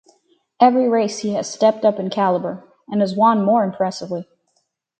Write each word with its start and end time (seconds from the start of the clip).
Every 0.59 0.89
race 0.89 1.19
he 1.19 1.33
has 1.35 1.47
stepped 1.47 1.85
up 1.85 1.99
in 1.99 2.09
calibre 2.09 2.63
and 2.87 3.01
has 3.01 3.15
won 3.15 3.45
more 3.45 3.63
impressively. 3.63 4.27